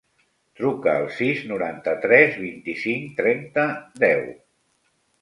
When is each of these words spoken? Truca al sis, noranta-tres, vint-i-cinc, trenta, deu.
Truca 0.61 0.95
al 1.01 1.05
sis, 1.17 1.43
noranta-tres, 1.51 2.41
vint-i-cinc, 2.47 3.15
trenta, 3.23 3.71
deu. 4.09 4.29